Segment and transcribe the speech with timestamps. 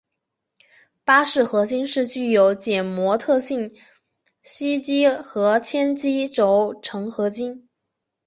[1.05, 3.75] 巴氏合金是具有减摩特性的
[4.41, 7.69] 锡基和铅基轴承合金。